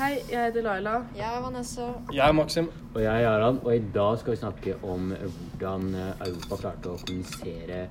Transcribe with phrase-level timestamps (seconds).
[0.00, 0.92] Hei, jeg heter Laila.
[1.12, 1.86] Jeg er Vanessa.
[2.12, 2.70] Jeg er Maxim.
[2.94, 6.94] Og jeg er Aran, og i dag skal vi snakke om hvordan eh, Europa klarte
[6.94, 7.82] å kommunisere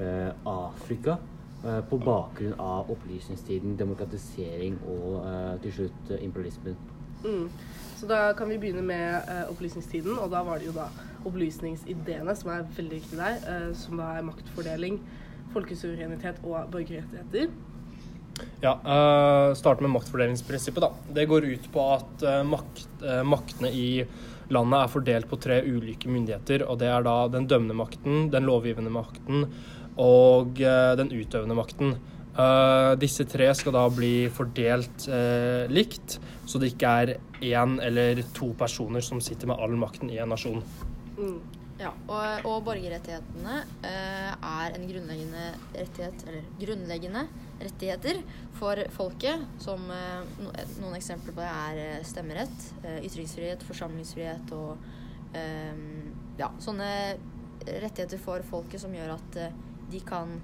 [0.00, 1.14] uh, Afrika
[1.62, 6.74] eh, på bakgrunn av opplysningstiden, demokratisering og uh, til slutt imperialismen.
[7.22, 7.46] Mm.
[8.00, 10.88] Så da kan vi begynne med opplysningstiden, og da var det jo da
[11.22, 14.98] opplysningsideene, som er veldig viktig der, eh, som da er maktfordeling,
[15.54, 17.54] folkesuverenitet og borgerrettigheter.
[18.62, 20.80] Ja, uh, Starte med maktfordelingsprinsippet.
[20.80, 20.92] da.
[21.14, 24.04] Det går ut på at uh, makt, uh, maktene i
[24.54, 26.62] landet er fordelt på tre ulike myndigheter.
[26.68, 29.46] og Det er da den dømmende makten, den lovgivende makten
[30.00, 31.90] og den utøvende makten.
[32.96, 35.04] disse tre skal da bli fordelt
[35.68, 36.16] likt,
[36.48, 37.12] så det ikke er
[37.44, 40.62] én eller to personer som sitter med all makten i en nasjon.
[41.18, 41.40] Mm.
[41.78, 47.26] Ja, og, og borgerrettighetene er en grunnleggende rettighet, eller grunnleggende
[47.64, 48.20] rettigheter
[48.58, 49.44] for folket.
[49.62, 50.22] Som eh,
[50.80, 54.90] noen eksempler på det er eh, stemmerett, eh, ytringsfrihet, forsamlingsfrihet og
[56.36, 56.86] ja, sånne
[57.64, 59.36] rettigheter for folket som gjør at
[59.88, 60.34] de kan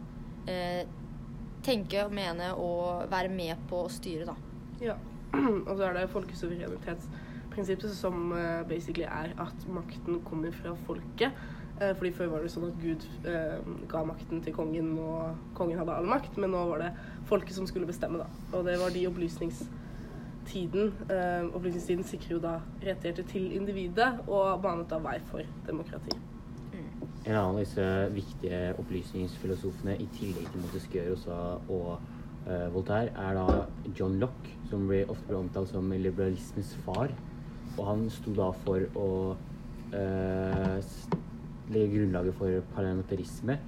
[1.61, 4.37] tenke, mene og være med på å styre, da.
[4.81, 4.97] Ja.
[5.69, 8.33] Og så er det folkesuverenitetsprinsippet, som
[8.71, 11.37] basically er at makten kommer fra folket.
[11.81, 13.59] Eh, fordi Før var det sånn at Gud eh,
[13.91, 16.39] ga makten til kongen, og kongen hadde all makt.
[16.41, 16.95] Men nå var det
[17.31, 18.27] folket som skulle bestemme, da.
[18.57, 20.91] Og det var de opplysningstiden.
[21.07, 26.19] Eh, opplysningstiden sikrer jo da rettigheter til individet, og banet da vei for demokrati.
[27.29, 31.17] En annen av disse viktige opplysningsfilosofene, i tillegg til Montesquieu
[31.69, 31.99] og
[32.49, 37.13] eh, Voltaire, er da John Locke, som ble, ofte ble omtalt som liberalismens far.
[37.77, 39.11] Og han sto da for å
[39.93, 40.28] uh,
[41.73, 43.59] legge grunnlaget for parlamentarisme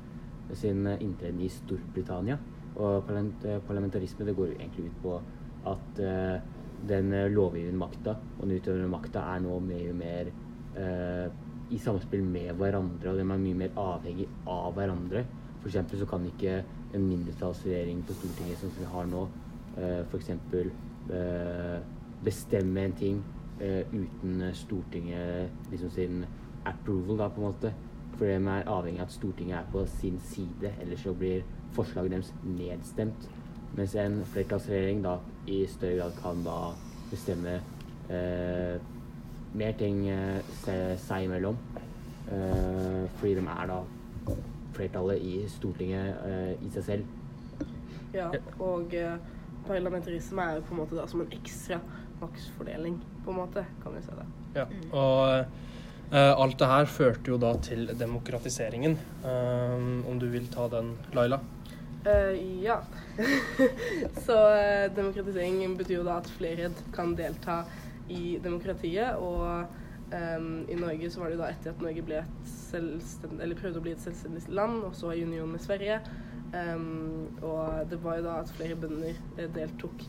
[0.56, 2.38] sin inntreden i Storbritannia.
[2.80, 3.04] Og
[3.66, 5.20] parlamentarisme det går egentlig ut på
[5.70, 6.40] at uh,
[6.88, 10.30] den lovgivende makta og den utøvende makta er nå mye mer
[11.70, 15.24] i samspill med hverandre, og de er mye mer avhengig av hverandre.
[15.60, 15.98] F.eks.
[15.98, 16.60] så kan ikke
[16.94, 19.26] en mindretallsregjering på Stortinget som vi har nå,
[19.76, 20.30] uh, f.eks.
[22.24, 23.20] Bestemme en ting
[23.60, 26.24] uten Stortinget liksom sin
[26.64, 27.72] approval, da, på en måte.
[28.16, 31.44] For de er avhengig av at Stortinget er på sin side, ellers så blir
[31.76, 33.28] forslaget deres nedstemt.
[33.76, 35.16] Mens en flertallsregjering da
[35.48, 36.56] i større grad kan da
[37.10, 37.60] bestemme
[38.10, 38.76] eh,
[39.54, 41.58] mer ting eh, seg imellom.
[42.30, 43.80] Eh, fordi de er da
[44.74, 47.16] flertallet i Stortinget eh, i seg selv.
[48.14, 48.28] Ja,
[48.58, 49.16] og eh,
[49.66, 51.78] parlamentarisme er jo på en måte da som en ekstra
[52.20, 54.28] maksfordeling, på en måte, kan vi se det.
[54.58, 55.46] Ja, og Uh,
[56.10, 58.96] alt det her førte jo da til demokratiseringen.
[59.22, 61.38] Uh, om du vil ta den, Laila?
[62.02, 62.34] Uh,
[62.64, 62.80] ja.
[64.26, 64.38] så
[64.96, 67.60] demokratisering betyr jo da at flere kan delta
[68.10, 69.20] i demokratiet.
[69.22, 69.66] Og
[70.10, 73.78] um, i Norge så var det jo da etter at Norge ble et eller prøvde
[73.78, 76.00] å bli et selvstendig land, og så i union med Sverige.
[76.50, 80.02] Um, og det var jo da at flere bønder deltok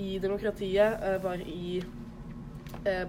[0.00, 1.82] i demokratiet, var i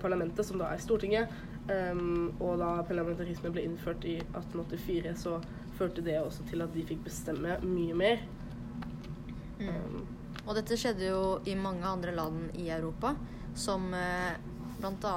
[0.02, 1.32] parlamentet, som da er Stortinget.
[1.64, 5.38] Um, og da parlamentarisme ble innført i 1884, så
[5.78, 8.26] førte det også til at de fikk bestemme mye mer.
[9.62, 9.70] Mm.
[9.70, 10.02] Um,
[10.44, 13.14] og dette skjedde jo i mange andre land i Europa,
[13.56, 14.34] som eh,
[14.82, 15.14] bl.a.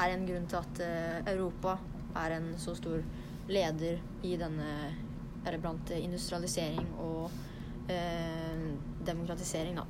[0.00, 1.76] er en grunn til at eh, Europa
[2.18, 3.04] er en så stor
[3.50, 4.72] leder i denne
[5.40, 7.30] Eller blant industrialisering og
[7.88, 8.64] eh,
[9.06, 9.84] demokratisering, da.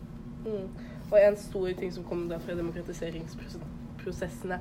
[0.44, 0.68] Mm.
[1.10, 4.60] Og en stor ting som kom fra demokratiseringsprosessene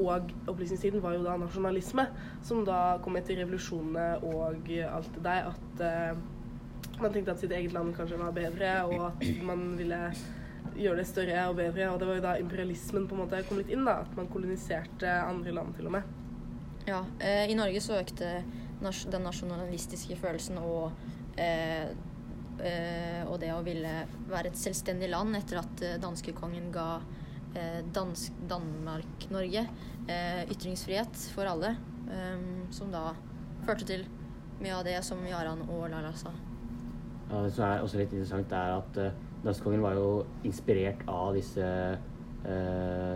[0.00, 2.06] og opplysningstiden var jo da nasjonalisme,
[2.44, 5.50] som da kom etter revolusjonene og alt det der.
[5.52, 10.00] At uh, man tenkte at sitt eget land kanskje var bedre, og at man ville
[10.78, 11.90] gjøre det større og bedre.
[11.90, 13.94] Og det var jo da imperialismen på en måte kom litt inn, da.
[14.06, 16.18] At man koloniserte andre land til og med.
[16.88, 17.00] Ja.
[17.20, 18.28] Eh, I Norge så økte
[18.82, 20.90] nas den nasjonalistiske følelsen og
[21.38, 21.92] eh,
[22.62, 23.92] og det å ville
[24.30, 26.86] være et selvstendig land etter at eh, danskekongen ga
[27.92, 29.66] dansk, Danmark-Norge
[30.08, 31.76] eh, ytringsfrihet for alle,
[32.10, 33.12] ehm, som da
[33.66, 34.06] førte til
[34.62, 36.32] mye av det som Jaran og Lala sa.
[37.30, 40.08] Ja, det som er også litt interessant, er at uh, danskekongen var jo
[40.46, 41.68] inspirert av disse
[42.44, 43.14] uh,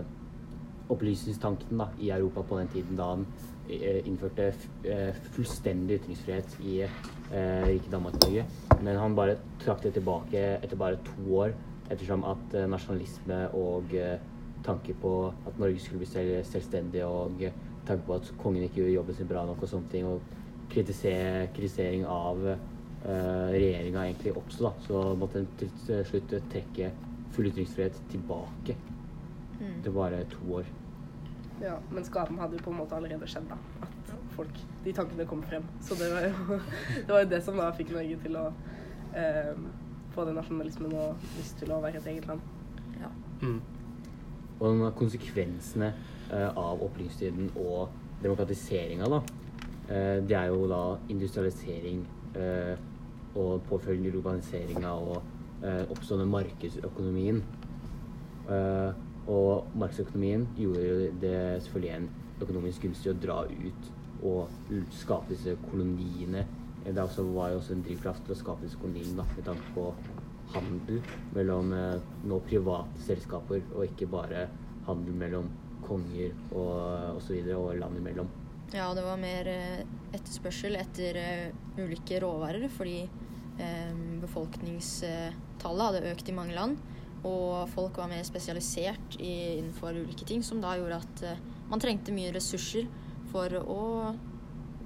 [0.90, 3.26] opplysningstankene i Europa på den tiden da han
[3.68, 4.52] innførte
[5.34, 6.76] fullstendig ytringsfrihet i
[7.66, 8.44] riket Danmark-Norge.
[8.80, 11.54] Men han bare trakk det tilbake etter bare to år
[11.90, 14.16] Ettersom at eh, nasjonalisme og eh,
[14.66, 17.54] tanke på at Norge skulle bli selv, selvstendig, og eh,
[17.86, 20.34] tanke på at kongen ikke gjorde jobben sin bra nok og sånne ting, og
[20.66, 22.56] kritisering av uh,
[23.06, 24.86] regjeringa egentlig oppstod, da.
[24.88, 26.88] Så måtte en til slutt trekke
[27.36, 28.74] full ytringsfrihet tilbake
[29.56, 29.82] Mm.
[29.82, 30.66] til bare to år.
[31.60, 33.58] Ja, men skaden hadde jo på en måte allerede skjedd, da.
[33.86, 35.64] At folk De tankene kom frem.
[35.82, 36.58] Så det var jo
[37.06, 38.44] det, var jo det som da fikk Norge til å
[39.16, 39.54] eh,
[40.14, 42.44] få den nasjonalismen og lyst til å være et eget land.
[43.00, 43.10] Ja.
[43.42, 43.58] Mm.
[44.60, 45.90] Og konsekvensene
[46.32, 47.90] eh, av opplysningstiden og
[48.22, 49.22] demokratiseringa, da,
[49.88, 50.82] eh, det er jo da
[51.12, 52.04] industrialisering
[52.38, 52.76] eh,
[53.36, 55.18] og påfølgende urbaniseringa og
[55.64, 57.42] eh, oppstående markedsøkonomien.
[58.48, 62.08] Eh, og markedsøkonomien gjorde det selvfølgelig en
[62.40, 63.90] økonomisk gunstig å dra ut
[64.26, 66.46] og skape disse koloniene.
[66.84, 67.02] Eh, Det
[67.34, 69.94] var jo også en drivkraft til å skape disse koloniene med tanke på
[70.54, 71.00] handel
[71.34, 74.48] mellom eh, nå private selskaper, og ikke bare
[74.86, 75.50] handel mellom
[75.86, 77.40] konger og osv.
[77.50, 78.28] Og, og land imellom.
[78.74, 81.18] Ja, det var mer eh, etterspørsel etter
[81.78, 83.08] ulike råvarer, fordi
[84.20, 86.76] befolkningstallet hadde økt i mange land.
[87.24, 91.82] Og folk var mer spesialisert i, innenfor ulike ting, som da gjorde at eh, man
[91.82, 92.86] trengte mye ressurser
[93.32, 93.82] for å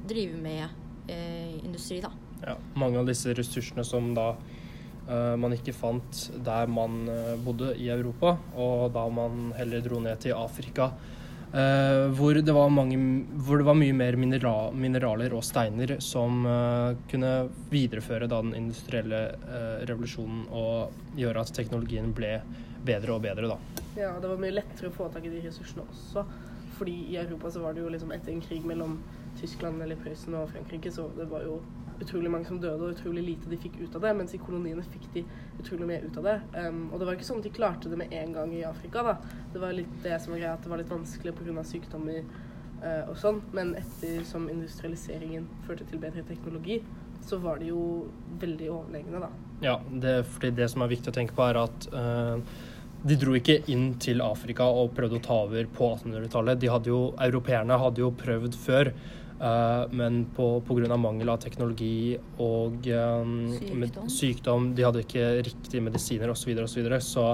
[0.08, 0.64] drive med
[1.10, 2.12] eh, industri, da.
[2.40, 7.74] Ja, mange av disse ressursene som da eh, man ikke fant der man eh, bodde
[7.76, 10.90] i Europa, og da man heller dro ned til Afrika,
[11.54, 12.98] eh, hvor, det mange,
[13.46, 17.32] hvor det var mye mer minera, mineraler og steiner som uh, kunne
[17.70, 22.38] videreføre da den industrielle uh, revolusjonen og gjøre at teknologien ble
[22.84, 23.50] bedre og bedre.
[23.50, 23.58] da.
[23.96, 26.24] Ja, det var mye lettere å få tak i de ressursene også.
[26.78, 28.96] Fordi i Europa så var det jo liksom etter en krig mellom
[29.40, 31.58] Tyskland eller Prøysen og Frankrike, så det var jo
[32.00, 34.12] utrolig mange som døde, og utrolig lite de fikk ut av det.
[34.18, 35.24] Mens i koloniene fikk de
[35.60, 36.36] utrolig mye ut av det.
[36.56, 39.04] Um, og det var ikke sånn at de klarte det med en gang i Afrika,
[39.06, 39.16] da.
[39.52, 41.66] Det var litt det som var greia, at det var litt vanskelig pga.
[41.72, 43.42] sykdommer uh, og sånn.
[43.56, 46.80] Men ettersom industrialiseringen førte til bedre teknologi,
[47.26, 47.84] så var de jo
[48.40, 49.30] veldig overlegne, da.
[49.60, 52.68] Ja, det, fordi det som er viktig å tenke på, er at uh
[53.00, 56.60] de dro ikke inn til Afrika og prøvde å ta over på 1800-tallet.
[56.60, 58.90] De hadde jo, Europeerne hadde jo prøvd før,
[59.96, 60.96] men på pga.
[61.00, 64.10] mangel av teknologi og eh, med, Sykdom.
[64.12, 67.26] sykdom De hadde ikke riktige medisiner osv., så, videre, og så videre, så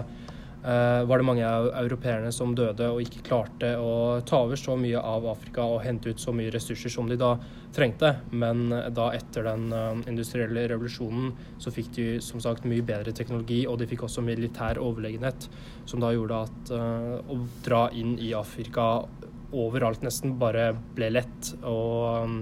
[0.67, 4.75] Uh, var det mange av europeerne som døde og ikke klarte å ta over så
[4.75, 7.37] mye av Afrika og hente ut så mye ressurser som de da
[7.76, 8.17] trengte.
[8.35, 11.31] Men eh, da etter den uh, industrielle revolusjonen
[11.62, 15.47] så fikk de som sagt mye bedre teknologi, og de fikk også militær overlegenhet,
[15.87, 19.05] som da gjorde at uh, å dra inn i Afrika
[19.52, 21.52] overalt nesten bare ble lett.
[21.62, 22.38] Og um,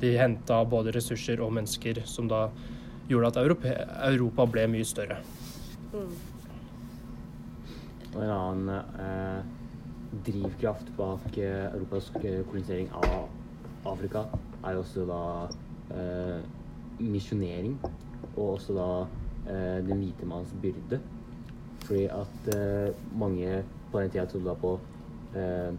[0.00, 2.48] de henta både ressurser og mennesker, som da
[3.08, 3.40] gjorde at
[4.10, 5.20] Europa ble mye større.
[5.92, 6.14] Mm.
[8.14, 9.40] Og en annen eh,
[10.26, 14.24] drivkraft bak eh, Europas eh, kolonisering av Afrika
[14.64, 15.22] er jo også da
[15.94, 16.44] eh,
[17.02, 17.74] misjonering,
[18.36, 18.88] og også da
[19.50, 21.00] eh, den hvite manns byrde.
[21.84, 23.58] Fordi at eh, mange
[23.90, 24.76] på den tida trodde da på
[25.36, 25.74] eh,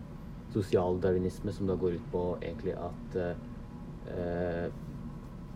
[0.55, 3.43] sosialdarwinisme, som da går ut på egentlig at eh,
[4.13, 4.67] eh,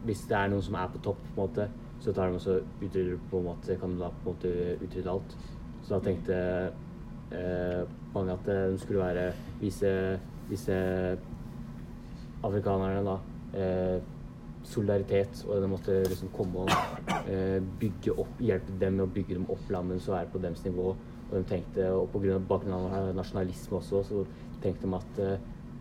[0.06, 1.70] hvis det er noen som er på topp, på en måte,
[2.00, 5.12] så tar de også utrydder på en måte, kan de da på en måte utrydde
[5.12, 5.36] alt.
[5.84, 6.38] Så da tenkte
[7.36, 7.82] eh,
[8.14, 9.26] mange at de skulle være
[9.60, 9.92] vise,
[10.50, 10.78] vise
[12.44, 13.18] afrikanerne da
[13.60, 14.00] eh,
[14.64, 19.38] solidaritet, og de måtte liksom komme og eh, bygge opp, hjelpe dem med å bygge
[19.38, 20.94] dem opp landet så er på deres nivå.
[21.32, 24.24] Og de tenkte, og på grunn av bakgrunn av nasjonalisme også, så
[24.64, 25.36] tenkte de at uh,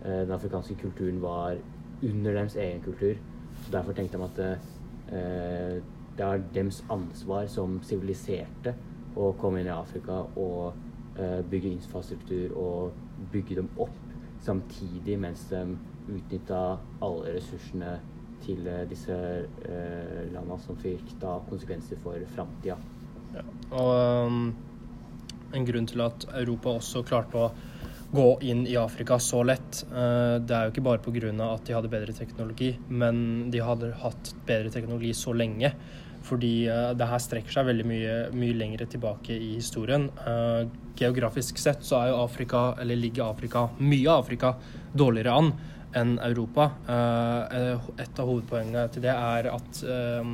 [0.05, 1.57] den afrikanske kulturen var
[2.03, 3.17] under deres egen kultur.
[3.63, 5.79] Så derfor tenkte de at uh,
[6.19, 8.75] det er deres ansvar som siviliserte
[9.17, 10.77] å komme inn i Afrika og
[11.17, 13.97] uh, bygge infrastruktur og bygge dem opp
[14.45, 15.63] samtidig mens de
[16.09, 16.61] utnytta
[17.03, 17.97] alle ressursene
[18.39, 19.15] til disse
[20.31, 22.77] landene som fikk da konsekvenser for framtida.
[23.35, 23.43] Ja.
[23.75, 24.53] Og um,
[25.53, 27.51] en grunn til at Europa også klarte å
[28.11, 31.53] gå inn i Afrika så lett, eh, det er jo ikke bare pga.
[31.53, 35.73] at de hadde bedre teknologi, men de hadde hatt bedre teknologi så lenge.
[36.23, 40.09] Fordi eh, det her strekker seg veldig mye, mye lengre tilbake i historien.
[40.25, 40.67] Eh,
[40.99, 44.55] geografisk sett så er jo Afrika, eller ligger Afrika, mye av Afrika,
[44.93, 45.53] dårligere an
[45.97, 46.69] enn Europa.
[46.89, 50.33] Eh, et av hovedpoengene til det er at eh,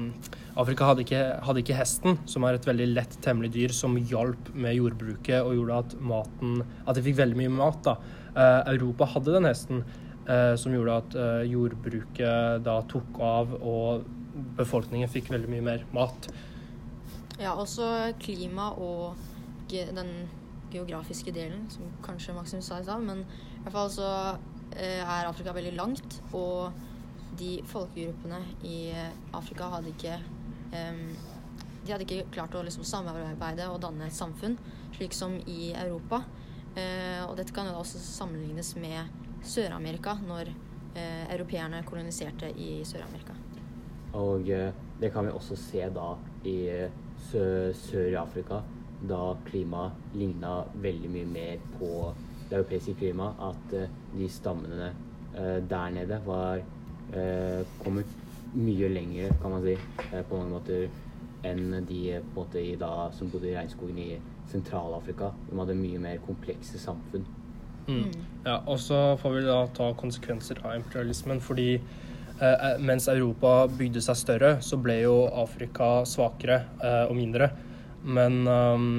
[0.60, 4.52] Afrika hadde ikke, hadde ikke hesten, som er et veldig lett temmelig dyr, som hjalp
[4.56, 7.82] med jordbruket og gjorde at maten At de fikk veldig mye mat.
[7.84, 7.98] da.
[8.36, 9.84] Eh, Europa hadde den hesten,
[10.28, 14.06] eh, som gjorde at eh, jordbruket da tok av, og
[14.58, 16.30] befolkningen fikk veldig mye mer mat.
[17.40, 19.16] Ja, også klima og
[19.70, 20.12] den
[20.72, 23.04] geografiske delen, som kanskje Maxim sa i stad.
[23.04, 24.44] Men i hvert fall så eh,
[24.84, 26.74] er Afrika veldig langt, og
[27.39, 30.20] de folkegruppene i eh, Afrika hadde ikke
[31.86, 34.58] de hadde ikke klart å liksom samarbeide og danne et samfunn,
[34.96, 36.24] slik som i Europa.
[36.75, 43.38] Eh, og dette kan jo også sammenlignes med Sør-Amerika, når eh, europeerne koloniserte i Sør-Amerika.
[44.17, 46.10] Og eh, det kan vi også se da
[46.50, 46.98] i eh,
[47.29, 48.63] Sø- Sør-Afrika,
[49.05, 51.91] da klimaet ligna veldig mye mer på
[52.50, 53.42] det europeiske klimaet.
[53.52, 54.92] At eh, de stammene
[55.36, 56.62] eh, der nede var
[57.14, 58.06] eh, kommet
[58.56, 59.75] mye lenger, kan man si,
[60.12, 60.88] eh, på mange måter
[61.46, 64.12] enn de eh, på en måte i da, som bodde i regnskogen i
[64.52, 65.32] Sentral-Afrika.
[65.50, 67.25] De hadde mye mer komplekse samfunn.
[67.88, 68.10] Mm.
[68.46, 74.02] Ja, og så får vi da ta konsekvenser av imperialismen, fordi eh, mens Europa bygde
[74.06, 77.52] seg større, så ble jo Afrika svakere eh, og mindre.
[78.06, 78.90] Men ehm,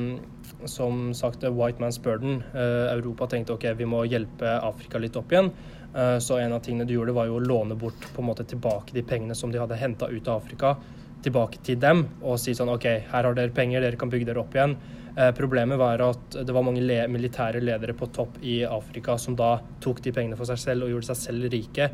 [0.65, 2.43] som sagt, the white man's burden.
[2.55, 5.51] Eh, Europa tenkte ok, vi må hjelpe Afrika litt opp igjen.
[5.95, 8.45] Eh, så en av tingene du gjorde, var jo å låne bort på en måte
[8.45, 10.77] tilbake de pengene som de hadde henta ut av Afrika,
[11.25, 14.43] tilbake til dem og si sånn OK, her har dere penger, dere kan bygge dere
[14.45, 14.77] opp igjen.
[15.17, 19.37] Eh, problemet var at det var mange le militære ledere på topp i Afrika som
[19.39, 21.91] da tok de pengene for seg selv og gjorde seg selv rike.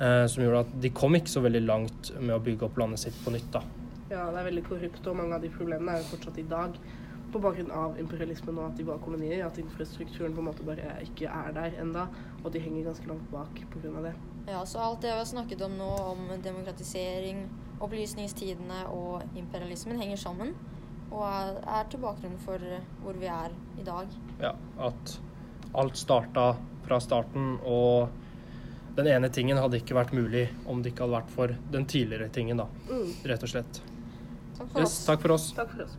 [0.00, 3.02] Eh, som gjorde at de kom ikke så veldig langt med å bygge opp landet
[3.02, 3.50] sitt på nytt.
[3.52, 3.64] da.
[4.10, 6.78] Ja, det er veldig korrupt, og mange av de problemene er jo fortsatt i dag.
[7.30, 10.96] På bakgrunn av imperialismen og at de var kolonier, at infrastrukturen på en måte bare
[11.04, 12.08] ikke er der enda,
[12.42, 14.02] og de henger ganske langt bak pga.
[14.02, 14.14] det.
[14.48, 17.44] Ja, så alt det vi har snakket om nå, om demokratisering,
[17.80, 20.54] opplysningstidene og imperialismen, henger sammen.
[21.10, 22.62] Og er, til bakgrunnen for
[23.02, 24.10] hvor vi er i dag.
[24.40, 25.18] Ja, At
[25.74, 26.52] alt starta
[26.86, 28.10] fra starten, og
[28.96, 32.28] den ene tingen hadde ikke vært mulig om det ikke hadde vært for den tidligere
[32.34, 32.66] tingen, da.
[32.90, 33.10] Mm.
[33.30, 33.82] Rett og slett.
[34.58, 35.50] Takk for Yes, takk for oss.
[35.56, 35.98] Takk for oss.